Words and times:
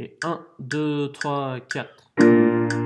Et 0.00 0.16
1, 0.22 0.46
2, 0.60 1.08
3, 1.08 1.58
4. 1.68 2.77